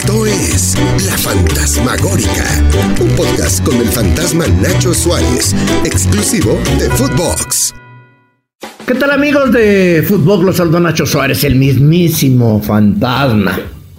[0.00, 0.76] Esto es
[1.06, 2.62] La Fantasmagórica,
[3.00, 7.74] un podcast con el fantasma Nacho Suárez, exclusivo de Footbox.
[8.86, 10.44] ¿Qué tal amigos de Footbox?
[10.44, 13.58] Los saludo Nacho Suárez, el mismísimo fantasma.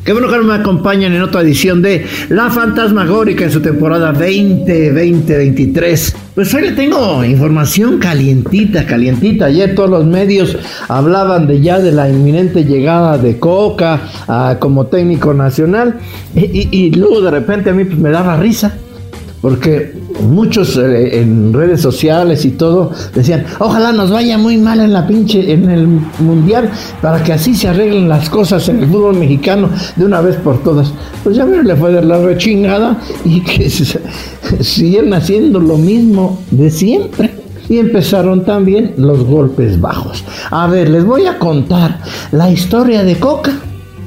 [0.09, 6.15] Qué bueno que me acompañan en otra edición de La Fantasmagórica en su temporada 2020-23.
[6.33, 9.45] Pues hoy le tengo información calientita, calientita.
[9.45, 14.87] Ayer todos los medios hablaban de ya de la inminente llegada de Coca ah, como
[14.87, 15.99] técnico nacional.
[16.33, 18.79] Y, y luego de repente a mí pues me daba risa
[19.41, 24.93] porque muchos eh, en redes sociales y todo decían, ojalá nos vaya muy mal en
[24.93, 25.87] la pinche, en el
[26.19, 26.69] mundial,
[27.01, 30.61] para que así se arreglen las cosas en el fútbol mexicano de una vez por
[30.63, 30.91] todas.
[31.23, 37.35] Pues ya le fue de la rechingada y que siguen haciendo lo mismo de siempre.
[37.69, 40.23] Y empezaron también los golpes bajos.
[40.49, 41.99] A ver, les voy a contar
[42.31, 43.51] la historia de Coca,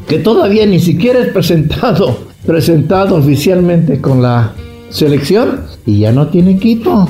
[0.09, 4.53] que todavía ni siquiera es presentado, presentado oficialmente con la
[4.93, 7.09] selección y ya no tiene equipo.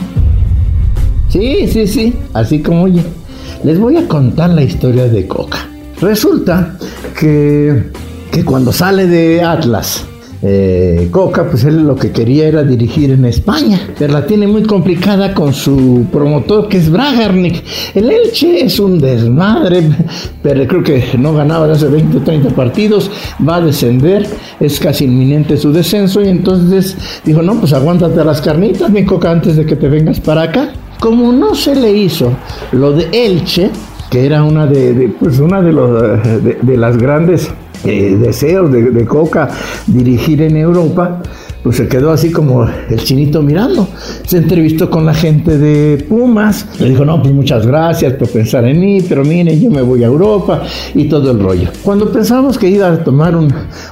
[1.29, 3.03] Sí, sí, sí, así como oye.
[3.65, 5.69] Les voy a contar la historia de Coca.
[6.01, 6.77] Resulta
[7.19, 7.91] que,
[8.31, 10.05] que cuando sale de Atlas,
[10.45, 14.65] eh, Coca, pues él lo que quería era dirigir en España, pero la tiene muy
[14.65, 17.62] complicada con su promotor que es Bragarnik.
[17.95, 19.89] El Elche es un desmadre,
[20.43, 23.09] pero creo que no ganaba hace 20 o 30 partidos,
[23.47, 24.27] va a descender,
[24.59, 29.31] es casi inminente su descenso y entonces dijo, no, pues aguántate las carnitas, mi Coca,
[29.31, 30.73] antes de que te vengas para acá.
[30.98, 32.33] Como no se le hizo
[32.73, 33.70] lo de Elche,
[34.11, 37.48] que era una de, pues una de, de las grandes
[37.85, 39.48] eh, deseos de, Coca
[39.87, 41.20] dirigir en Europa,
[41.63, 43.89] pues se quedó así como el chinito mirando.
[44.27, 48.65] Se entrevistó con la gente de Pumas, le dijo, no, pues muchas gracias por pensar
[48.65, 50.63] en mí, pero miren, yo me voy a Europa
[50.95, 51.69] y todo el rollo.
[51.83, 53.37] Cuando pensamos que iba a tomar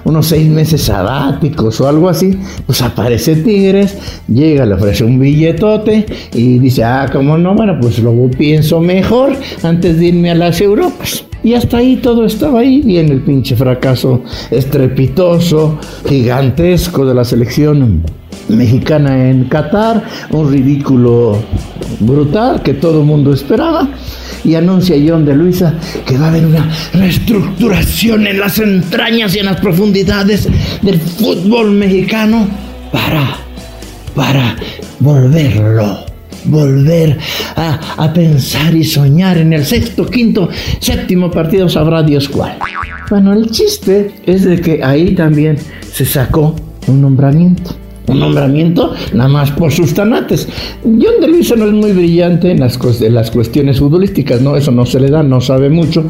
[0.05, 3.97] unos seis meses sabáticos o algo así, pues aparece Tigres,
[4.29, 9.33] llega, le ofrece un billetote y dice, ah, como no, bueno, pues luego pienso mejor
[9.63, 11.25] antes de irme a las Europas.
[11.43, 12.83] Y hasta ahí todo estaba ahí.
[12.83, 18.03] Viene el pinche fracaso estrepitoso, gigantesco de la selección
[18.49, 20.05] mexicana en Qatar.
[20.31, 21.39] Un ridículo
[22.01, 23.89] brutal que todo el mundo esperaba.
[24.43, 25.75] Y anuncia John de Luisa
[26.07, 30.49] que va a haber una reestructuración en las entrañas y en las profundidades
[30.81, 32.49] del fútbol mexicano
[32.91, 33.37] para,
[34.15, 34.57] para
[34.99, 36.10] volverlo
[36.45, 37.19] volver
[37.57, 40.49] a, pensar y soñar en el sexto, quinto,
[40.81, 42.59] séptimo partido, sabrá Dios cuál.
[43.09, 45.57] Bueno, el chiste es de que ahí también
[45.93, 46.57] se sacó
[46.87, 47.77] un nombramiento
[48.11, 50.49] un nombramiento nada más por sus tanates.
[50.83, 54.87] John de Luisa no es muy brillante en las, las cuestiones futbolísticas, no, eso no
[54.87, 56.05] se le da, no sabe mucho,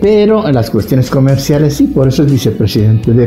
[0.00, 3.26] pero en las cuestiones comerciales sí, por eso es vicepresidente de,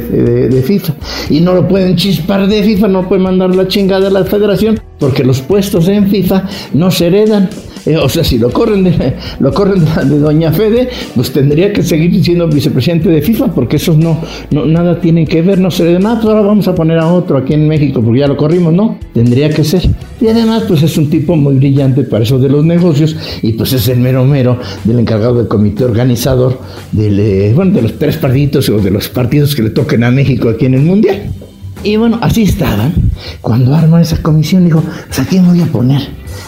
[0.49, 0.93] de FIFA.
[1.29, 4.79] Y no lo pueden chispar de FIFA, no pueden mandar la chingada a la federación,
[4.99, 7.49] porque los puestos en FIFA no se heredan.
[7.85, 11.83] Eh, o sea, si lo corren de, lo corren de, Doña Fede, pues tendría que
[11.83, 14.19] seguir siendo vicepresidente de FIFA, porque esos no,
[14.51, 17.53] no nada tienen que ver, no se le ahora vamos a poner a otro aquí
[17.53, 19.87] en México, porque ya lo corrimos, no, tendría que ser.
[20.21, 23.73] Y además, pues es un tipo muy brillante para eso de los negocios, y pues
[23.73, 26.59] es el mero mero del encargado del comité organizador
[26.91, 30.11] del, eh, bueno, de los tres partidos o de los partidos que le toquen a
[30.11, 31.31] México aquí en el Mundial.
[31.83, 32.93] Y bueno, así estaban.
[33.41, 36.01] Cuando arman esa comisión, dijo, pues a quién voy a poner.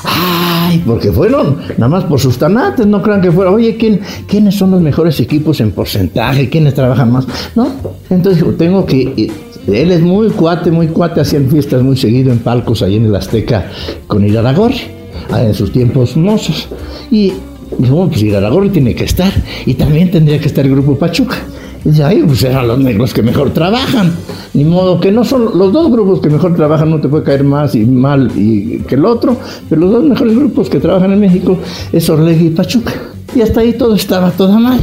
[0.03, 4.56] Ay, porque fueron nada más por sus tanates, no crean que fuera, oye, ¿quién, ¿quiénes
[4.56, 6.50] son los mejores equipos en porcentaje?
[6.50, 7.28] ¿Quiénes trabajan más?
[7.56, 7.68] No,
[8.09, 9.31] entonces dijo, tengo que...
[9.68, 13.16] Él es muy cuate, muy cuate, hacían fiestas muy seguido en palcos ahí en el
[13.16, 13.70] Azteca
[14.08, 14.82] con Iraragorri,
[15.29, 16.67] ah, en sus tiempos mozos.
[17.11, 17.34] Y
[17.78, 19.32] dijo, bueno, pues Iraragorri tiene que estar,
[19.66, 21.38] y también tendría que estar el Grupo Pachuca.
[21.84, 24.14] Dice, ay, pues eran los negros que mejor trabajan.
[24.54, 27.44] Ni modo que no son los dos grupos que mejor trabajan, no te puede caer
[27.44, 29.38] más y mal y, que el otro,
[29.70, 31.58] pero los dos mejores grupos que trabajan en México
[31.92, 32.94] es Orlegui y Pachuca.
[33.34, 34.80] Y hasta ahí todo estaba toda mal.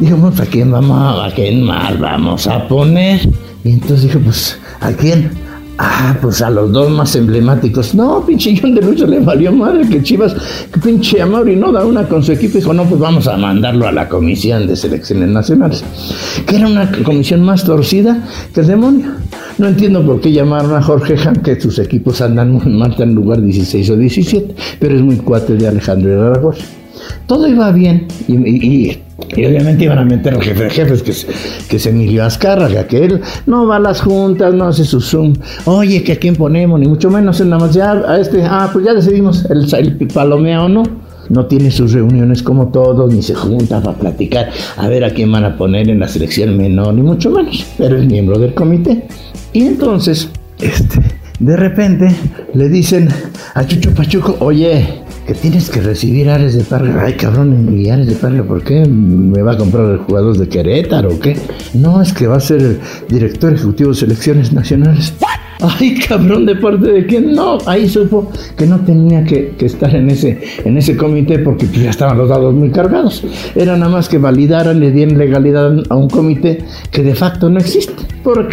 [0.00, 3.28] Dijo, pues, ¿a quién vamos, a quién mal vamos a poner?
[3.62, 5.30] Y entonces dije, pues, ¿a quién?
[5.76, 7.94] Ah, pues a los dos más emblemáticos.
[7.94, 10.34] No, pinche John de Lucha le valió madre que Chivas,
[10.72, 12.58] que pinche Amaury no da una con su equipo.
[12.58, 15.84] Dijo, no, pues vamos a mandarlo a la Comisión de Selecciones Nacionales.
[16.46, 18.22] Que era una comisión más torcida
[18.52, 19.14] que el demonio.
[19.58, 23.14] No entiendo por qué llamaron a Jorge Han, que sus equipos andan muy mal en
[23.14, 26.54] lugar 16 o 17, pero es muy cuate de Alejandro Aragón.
[27.26, 31.26] Todo iba bien y, obviamente iban a meter al jefe de jefes, que es,
[31.68, 35.34] que es Emilio Azcárraga, que él no va a las juntas, no hace su Zoom.
[35.66, 38.84] Oye, que a quién ponemos, ni mucho menos, nada más ya a este, ah, pues
[38.84, 40.82] ya decidimos, el, el palomea o no.
[41.30, 45.32] No tiene sus reuniones como todos, ni se junta para platicar a ver a quién
[45.32, 49.06] van a poner en la selección menor, ni mucho menos, pero es miembro del comité.
[49.54, 50.28] Y entonces,
[50.60, 51.00] este,
[51.38, 52.14] de repente
[52.52, 53.08] le dicen
[53.54, 57.04] a Chucho Pachuco, oye, que tienes que recibir Ares de Parga.
[57.04, 58.84] Ay, cabrón, ¿y Ares de Parga por qué?
[58.86, 61.36] ¿Me va a comprar el jugador de Querétaro o qué?
[61.72, 65.14] No, es que va a ser el director ejecutivo de selecciones nacionales.
[65.60, 67.32] Ay, cabrón, ¿de parte de quién?
[67.32, 71.90] No, ahí supo que no tenía que, estar en ese, en ese comité porque ya
[71.90, 73.24] estaban los dados muy cargados.
[73.54, 77.60] Era nada más que validaran, le dieran legalidad a un comité que de facto no
[77.60, 77.94] existe.
[78.22, 78.48] ¿Por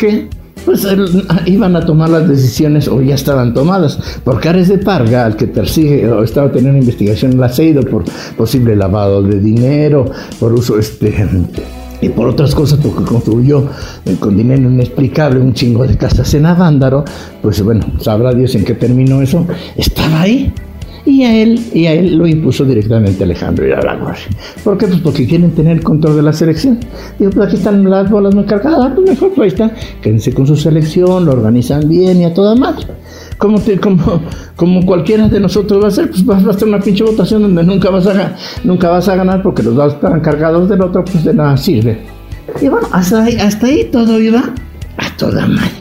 [0.66, 0.88] pues
[1.46, 4.00] iban a tomar las decisiones o ya estaban tomadas.
[4.24, 8.04] Porque Ares de Parga, al que persigue o estaba teniendo investigación en la CEIDO por
[8.38, 10.06] posible lavado de dinero,
[10.40, 11.12] por uso este
[12.02, 13.66] y por otras cosas, porque construyó
[14.06, 17.06] eh, con dinero inexplicable un chingo de casas en Avándaro,
[17.42, 19.46] pues bueno, sabrá Dios en qué terminó eso,
[19.78, 20.52] estaba ahí
[21.06, 24.20] y a él, y a él lo impuso directamente Alejandro Iraragorri.
[24.64, 24.88] ¿Por qué?
[24.88, 26.80] Pues porque quieren tener control de la selección.
[27.18, 30.48] Digo, pues aquí están las bolas muy cargadas, pues mejor, pues ahí está, quédense con
[30.48, 32.86] su selección, lo organizan bien y a toda madre.
[33.38, 34.22] Como, como,
[34.56, 37.64] como cualquiera de nosotros va a ser, pues va a ser una pinche votación donde
[37.64, 41.24] nunca vas a, nunca vas a ganar porque los dos están cargados del otro, pues
[41.24, 42.00] de nada sirve.
[42.62, 44.54] Y bueno, hasta ahí, hasta ahí todo iba
[44.98, 45.81] a toda madre.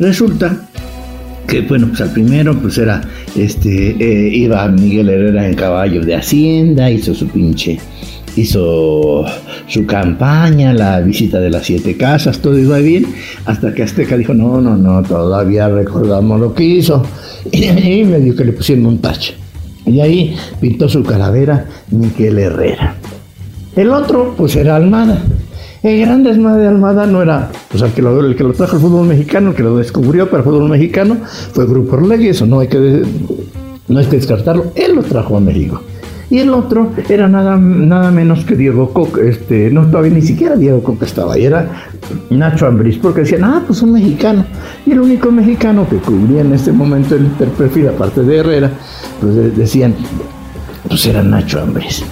[0.00, 0.56] Resulta
[1.46, 3.02] que, bueno, pues al primero, pues era,
[3.36, 7.78] este, eh, iba Miguel Herrera en caballo de Hacienda, hizo su pinche,
[8.34, 9.26] hizo
[9.66, 13.06] su campaña, la visita de las siete casas, todo iba bien,
[13.44, 17.04] hasta que Azteca dijo, no, no, no, todavía recordamos lo que hizo,
[17.52, 19.34] y, me medio que le pusieron un tache.
[19.84, 22.94] Y ahí pintó su calavera Miguel Herrera.
[23.76, 25.22] El otro, pues era Almada.
[25.82, 28.82] El gran desmadre de Almada no era, el que, lo, el que lo trajo al
[28.82, 32.60] fútbol mexicano, el que lo descubrió para el fútbol mexicano, fue Grupo Orlegui, eso no
[32.60, 33.02] hay que,
[33.88, 35.80] no hay que descartarlo, él lo trajo a México.
[36.28, 40.54] Y el otro era nada, nada menos que Diego Coca, este, no todavía ni siquiera
[40.54, 41.68] Diego Coca estaba ahí, era
[42.28, 44.44] Nacho Ambriz, porque decían, ah, pues un mexicano.
[44.84, 48.70] Y el único mexicano que cubría en este momento el perfil, aparte de Herrera,
[49.20, 49.94] pues decían,
[50.86, 52.04] pues era Nacho Ambriz.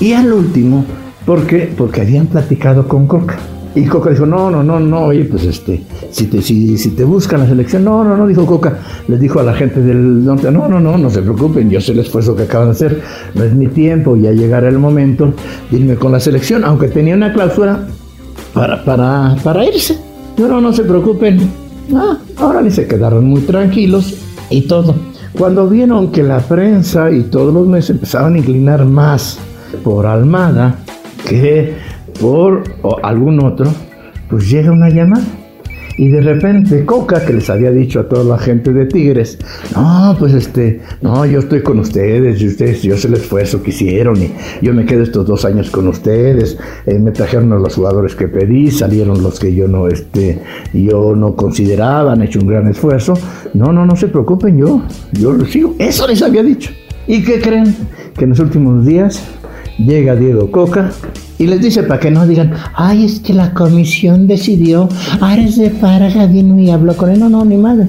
[0.00, 0.84] Y al último,
[1.24, 1.72] ¿Por qué?
[1.76, 3.38] Porque habían platicado con Coca.
[3.74, 7.02] Y Coca dijo, no, no, no, no, oye, pues este, si te, si, si te
[7.02, 8.78] buscan la selección, no, no, no, dijo Coca,
[9.08, 11.90] les dijo a la gente del norte, no, no, no, no se preocupen, yo sé
[11.90, 13.02] el esfuerzo que acaban de hacer,
[13.34, 15.34] no es mi tiempo, ya llegará el momento
[15.72, 17.84] de irme con la selección, aunque tenía una cláusula
[18.52, 19.98] para, para, para irse.
[20.36, 21.40] Pero no se preocupen,
[21.96, 24.14] ah, ahora ni se quedaron muy tranquilos
[24.50, 24.94] y todo.
[25.36, 29.40] Cuando vieron que la prensa y todos los meses empezaban a inclinar más
[29.82, 30.78] por Almada,
[31.28, 31.74] que
[32.20, 32.64] por
[33.02, 33.66] algún otro,
[34.28, 35.24] pues llega una llamada.
[35.96, 39.38] Y de repente Coca, que les había dicho a toda la gente de Tigres,
[39.76, 43.70] no, pues este, no, yo estoy con ustedes, y ustedes, yo sé el esfuerzo que
[43.70, 47.76] hicieron, y yo me quedo estos dos años con ustedes, eh, me trajeron a los
[47.76, 50.40] jugadores que pedí, salieron los que yo no, este,
[50.72, 53.14] yo no consideraba, han hecho un gran esfuerzo.
[53.54, 55.76] No, no, no se preocupen, yo, yo lo sigo.
[55.78, 56.72] Eso les había dicho.
[57.06, 57.72] ¿Y qué creen?
[58.16, 59.22] Que en los últimos días
[59.78, 60.90] llega Diego Coca
[61.38, 64.88] y les dice para que no digan, ay, es que la comisión decidió,
[65.20, 67.18] Ares de Parga vino y habló con él.
[67.18, 67.88] No, no, ni madre.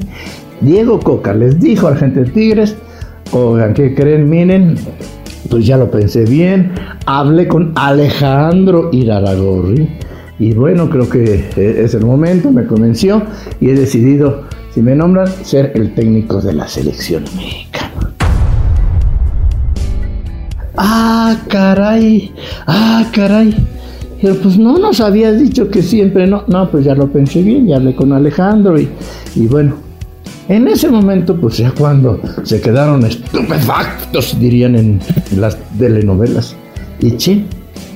[0.62, 2.76] Diego Coca les dijo a la gente de Tigres,
[3.32, 4.30] oigan, ¿qué creen?
[4.30, 4.76] Miren,
[5.50, 6.72] pues ya lo pensé bien,
[7.06, 9.90] hablé con Alejandro Iraragorri
[10.40, 13.22] y bueno, creo que es el momento, me convenció
[13.62, 17.85] y he decidido, si me nombran, ser el técnico de la selección mexicana.
[20.88, 22.32] Ah, caray,
[22.68, 23.56] ah, caray.
[24.22, 26.44] Pero pues no nos habías dicho que siempre no.
[26.46, 28.88] No, pues ya lo pensé bien, ya hablé con Alejandro y,
[29.36, 29.78] y bueno.
[30.48, 35.00] En ese momento, pues ya cuando se quedaron estupefactos, dirían en
[35.36, 36.56] las telenovelas.
[37.00, 37.46] Y che,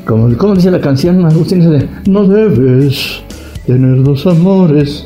[0.04, 3.22] como, como dice la canción, Agustín dice, no debes
[3.68, 5.04] tener dos amores.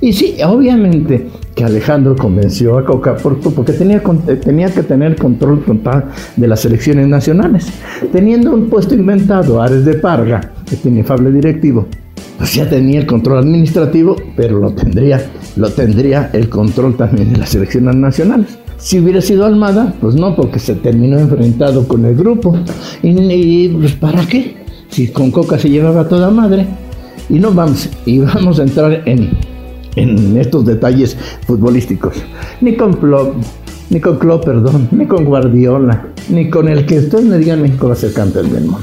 [0.00, 4.02] Y sí, obviamente que Alejandro convenció a Coca porque tenía,
[4.44, 7.68] tenía que tener control total de las elecciones nacionales.
[8.12, 11.86] Teniendo un puesto inventado, Ares de Parga, que tiene inefable directivo,
[12.36, 15.24] pues ya tenía el control administrativo, pero lo tendría,
[15.56, 18.58] lo tendría el control también de las elecciones nacionales.
[18.76, 22.54] Si hubiera sido Almada, pues no, porque se terminó enfrentado con el grupo.
[23.02, 24.56] Y, pues ¿para qué?
[24.90, 26.66] Si con Coca se llevaba toda madre.
[27.30, 29.30] Y no vamos, y vamos a entrar en,
[29.96, 32.14] en estos detalles futbolísticos.
[32.60, 33.34] Ni con Klopp,
[33.90, 37.88] ni con Klopp, perdón, ni con Guardiola, ni con el que ustedes me digan México
[37.88, 38.80] va a ser campeón del mundo.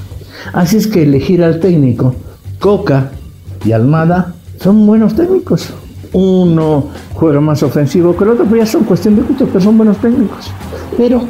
[0.51, 2.15] Así es que elegir al técnico,
[2.59, 3.11] Coca
[3.63, 5.69] y Almada, son buenos técnicos.
[6.11, 9.77] Uno juega más ofensivo que el otro, pues ya son cuestión de gusto, pero son
[9.77, 10.51] buenos técnicos.
[10.97, 11.23] Pero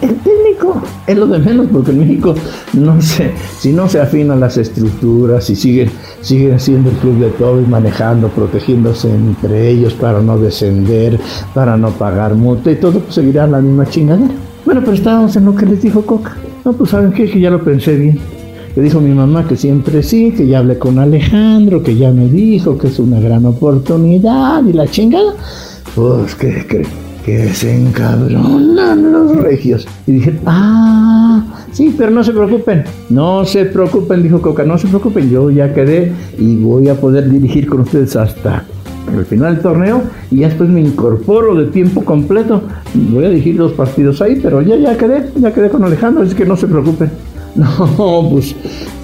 [0.00, 2.34] el técnico es lo de menos porque en México
[2.74, 5.90] no sé, si no se afinan las estructuras y siguen,
[6.20, 11.18] siguen siendo el club de todo y manejando, protegiéndose entre ellos para no descender,
[11.54, 14.34] para no pagar multa y todo, pues seguirá la misma chingadera.
[14.64, 16.36] Bueno, pero estábamos en lo que les dijo Coca.
[16.64, 18.18] No, pues saben qué, que ya lo pensé bien.
[18.76, 22.28] Le dijo mi mamá que siempre sí, que ya hablé con Alejandro, que ya me
[22.28, 25.34] dijo que es una gran oportunidad y la chingada.
[25.94, 27.07] Pues, ¿qué creen?
[27.28, 29.86] Que se encabronan los regios.
[30.06, 34.88] Y dije, ah, sí, pero no se preocupen, no se preocupen, dijo Coca, no se
[34.88, 38.64] preocupen, yo ya quedé y voy a poder dirigir con ustedes hasta
[39.14, 42.62] el final del torneo y ya después me incorporo de tiempo completo.
[42.94, 46.34] Voy a dirigir los partidos ahí, pero ya, ya quedé, ya quedé con Alejandro, así
[46.34, 47.10] que no se preocupen.
[47.56, 48.54] No, pues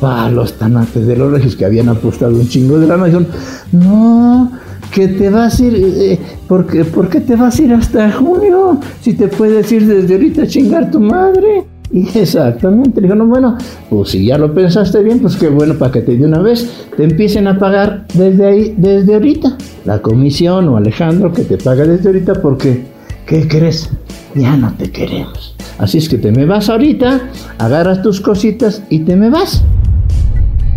[0.00, 3.26] para los tanates de los regios que habían apostado un chingo de la nación,
[3.72, 4.52] no,
[4.94, 8.12] que te vas a ir, eh, ¿por, qué, ¿por qué te vas a ir hasta
[8.12, 8.78] junio?
[9.00, 11.64] Si te puedes ir desde ahorita a chingar tu madre.
[11.90, 13.58] Y exactamente, le no, bueno,
[13.90, 16.86] pues si ya lo pensaste bien, pues qué bueno para que te de una vez
[16.96, 19.56] te empiecen a pagar desde ahí, desde ahorita.
[19.84, 22.84] La comisión o Alejandro que te paga desde ahorita porque,
[23.26, 23.90] ¿qué crees?
[24.34, 25.56] Ya no te queremos.
[25.78, 27.20] Así es que te me vas ahorita,
[27.58, 29.62] agarras tus cositas y te me vas.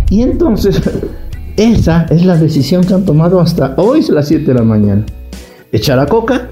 [0.10, 0.82] Y entonces
[1.58, 5.04] esa es la decisión que han tomado hasta hoy, las 7 de la mañana.
[5.72, 6.50] Echar a coca,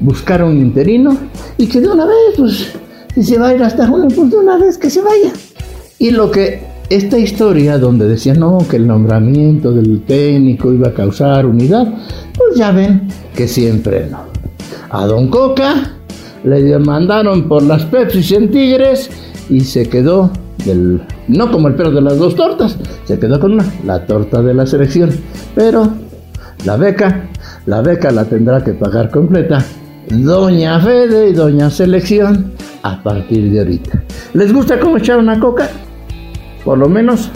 [0.00, 1.16] buscar a un interino
[1.56, 2.72] y que de una vez, pues,
[3.14, 5.32] si se va a ir hasta junio, pues de una vez que se vaya.
[6.00, 10.94] Y lo que esta historia donde decían no, que el nombramiento del técnico iba a
[10.94, 11.86] causar unidad,
[12.36, 14.24] pues ya ven que siempre no.
[14.90, 15.92] A Don Coca
[16.42, 19.10] le demandaron por las Pepsi en Tigres
[19.48, 20.30] y se quedó
[20.64, 24.42] del, no como el perro de las dos tortas, se quedó con una, la torta
[24.42, 25.10] de la selección.
[25.54, 25.88] Pero
[26.64, 27.28] la beca,
[27.66, 29.64] la beca la tendrá que pagar completa
[30.10, 32.52] Doña Fede y Doña Selección
[32.82, 34.02] a partir de ahorita.
[34.34, 35.70] ¿Les gusta cómo echar una coca?
[36.64, 37.30] Por lo menos,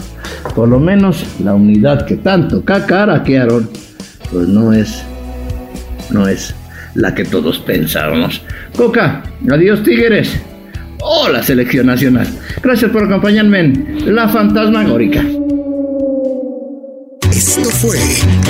[0.55, 3.69] por lo menos la unidad que tanto cacaraquearon,
[4.31, 5.03] pues no es,
[6.11, 6.55] no es
[6.95, 8.41] la que todos pensábamos.
[8.75, 10.39] Coca, adiós tigres.
[11.01, 12.27] Hola Selección Nacional.
[12.61, 15.21] Gracias por acompañarme en La Fantasmagórica.
[17.31, 17.97] Esto fue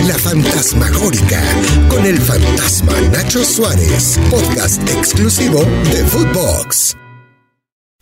[0.07, 1.41] La Fantasmagórica
[1.89, 6.97] con el fantasma Nacho Suárez, podcast exclusivo de Footbox.